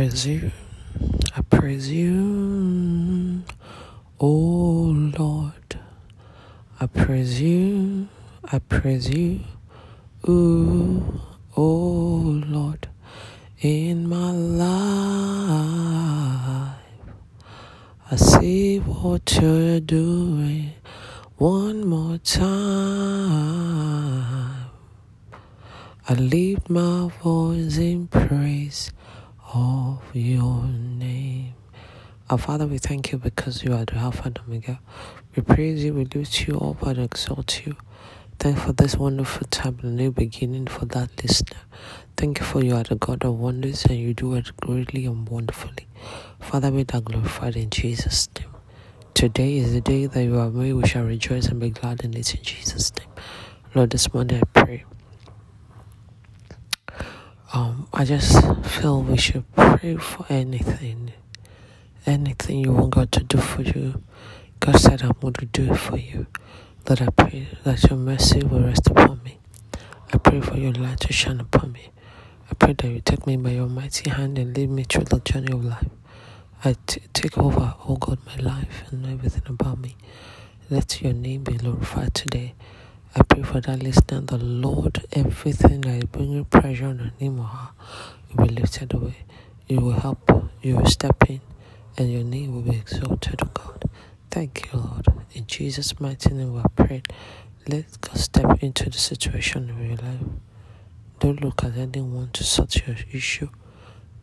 [0.00, 0.50] you.
[1.36, 3.44] I presume.
[4.18, 5.78] Oh Lord.
[6.80, 8.08] I presume.
[8.50, 9.44] I presume.
[10.26, 11.20] Ooh,
[11.58, 12.88] oh Lord.
[13.60, 14.70] In my life,
[18.10, 20.72] I see what you're doing
[21.36, 22.54] one more time.
[26.08, 28.90] I lift my voice in praise
[29.54, 31.54] of your name.
[32.30, 34.80] Our Father, we thank you because you are the Alpha and Omega.
[35.36, 37.76] We praise you, we lift you up and exalt you.
[38.38, 41.60] Thank you for this wonderful time, the new beginning for that listener.
[42.16, 45.28] Thank you for you are the God of wonders and you do it greatly and
[45.28, 45.86] wonderfully.
[46.40, 48.48] Father, be thou glorified in Jesus' name.
[49.12, 50.72] Today is the day that you have made.
[50.72, 53.08] We shall rejoice and be glad in it in Jesus' name.
[53.74, 54.84] Lord, this morning I pray
[57.52, 61.12] um, I just feel we should pray for anything,
[62.06, 64.02] anything you want God to do for you.
[64.60, 66.26] God said, I'm going to do it for you.
[66.88, 69.38] Lord, I pray that your mercy will rest upon me.
[70.12, 71.90] I pray for your light to shine upon me.
[72.50, 75.20] I pray that you take me by your mighty hand and lead me through the
[75.20, 75.88] journey of life.
[76.64, 79.96] I t- take over, oh God, my life and everything about me.
[80.70, 82.54] Let your name be glorified today.
[83.14, 87.44] I pray for that listener, the Lord, everything that is bringing pressure on him or
[87.44, 87.68] her
[88.34, 89.16] will be lifted away.
[89.68, 91.42] You will help, you will step in,
[91.98, 93.84] and your name will be exalted, God.
[94.30, 95.08] Thank you, Lord.
[95.34, 97.02] In Jesus' mighty name, we pray.
[97.68, 100.20] Let God step into the situation in your life.
[101.20, 103.50] Don't look at anyone to sort your issue.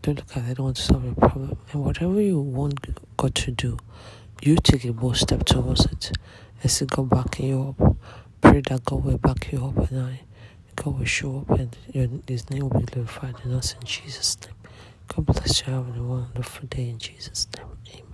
[0.00, 1.58] Don't look at anyone to solve your problem.
[1.72, 2.86] And whatever you want
[3.18, 3.76] God to do,
[4.40, 6.12] you take a bold step towards it
[6.62, 7.87] and see God backing you up
[8.48, 10.20] pray that God will back you up and I,
[10.74, 14.38] God will show up and your, His name will be glorified in us in Jesus'
[14.40, 14.54] name.
[15.08, 15.72] God bless you.
[15.74, 17.46] Have a wonderful day in Jesus'
[17.86, 18.07] name.